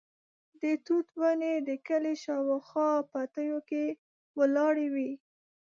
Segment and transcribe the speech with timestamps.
[0.61, 3.85] د توت ونې د کلي شاوخوا پټیو کې
[4.39, 5.11] ولاړې وې.